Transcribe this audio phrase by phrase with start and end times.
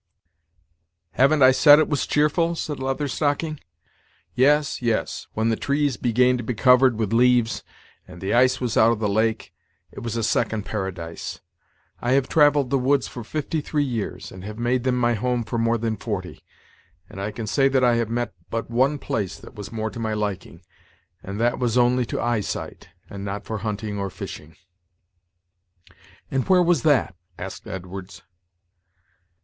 [1.11, 3.59] "Haven't I said it was cheerful?" said Leather Stocking.
[4.33, 7.61] "Yes, yes, when the trees began to be covered with leaves,
[8.07, 9.53] and the ice was out of the hake,
[9.91, 11.41] it was a second paradise.
[12.01, 15.43] I have travelled the woods for fifty three years, and have made them my home
[15.43, 16.41] for more than forty,
[17.07, 19.99] and I can say that I have met but one place that was more to
[19.99, 20.61] my liking;
[21.21, 24.55] and that was only to eyesight, and not for hunting or fishing."
[26.31, 28.23] "And where was that?" asked Edwards.